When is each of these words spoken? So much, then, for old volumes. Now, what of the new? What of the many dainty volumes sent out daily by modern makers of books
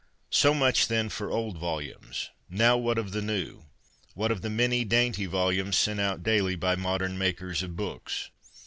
So 0.31 0.55
much, 0.55 0.87
then, 0.87 1.09
for 1.09 1.29
old 1.29 1.59
volumes. 1.59 2.31
Now, 2.49 2.75
what 2.75 2.97
of 2.97 3.11
the 3.11 3.21
new? 3.21 3.65
What 4.15 4.31
of 4.31 4.41
the 4.41 4.49
many 4.49 4.83
dainty 4.83 5.27
volumes 5.27 5.77
sent 5.77 5.99
out 5.99 6.23
daily 6.23 6.55
by 6.55 6.75
modern 6.75 7.19
makers 7.19 7.61
of 7.61 7.75
books 7.75 8.31